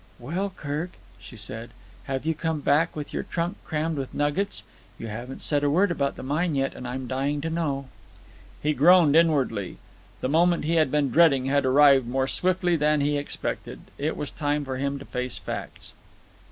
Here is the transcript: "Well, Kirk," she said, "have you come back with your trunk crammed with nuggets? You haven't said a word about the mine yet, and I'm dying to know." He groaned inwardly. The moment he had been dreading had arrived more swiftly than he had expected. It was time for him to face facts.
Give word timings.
"Well, 0.17 0.49
Kirk," 0.57 0.93
she 1.19 1.37
said, 1.37 1.69
"have 2.05 2.25
you 2.25 2.33
come 2.33 2.61
back 2.61 2.95
with 2.95 3.13
your 3.13 3.21
trunk 3.21 3.57
crammed 3.63 3.97
with 3.97 4.15
nuggets? 4.15 4.63
You 4.97 5.05
haven't 5.09 5.43
said 5.43 5.63
a 5.63 5.69
word 5.69 5.91
about 5.91 6.15
the 6.15 6.23
mine 6.23 6.55
yet, 6.55 6.73
and 6.73 6.87
I'm 6.87 7.05
dying 7.05 7.39
to 7.41 7.51
know." 7.51 7.87
He 8.63 8.73
groaned 8.73 9.15
inwardly. 9.15 9.77
The 10.21 10.27
moment 10.27 10.63
he 10.65 10.73
had 10.73 10.89
been 10.89 11.11
dreading 11.11 11.45
had 11.45 11.67
arrived 11.67 12.07
more 12.07 12.27
swiftly 12.27 12.75
than 12.75 12.99
he 13.01 13.13
had 13.13 13.21
expected. 13.21 13.79
It 13.99 14.17
was 14.17 14.31
time 14.31 14.65
for 14.65 14.77
him 14.77 14.97
to 14.97 15.05
face 15.05 15.37
facts. 15.37 15.93